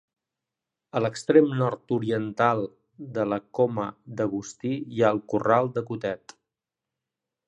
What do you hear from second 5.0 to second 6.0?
ha el Corral de